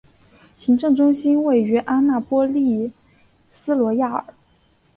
[0.57, 2.91] 行政中心位于安纳波利
[3.49, 4.25] 斯罗亚尔。